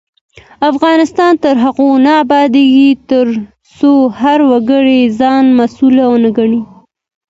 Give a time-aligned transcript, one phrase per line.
[0.71, 6.61] افغانستان تر هغو نه ابادیږي، ترڅو هر وګړی ځان مسؤل ونه ګڼي.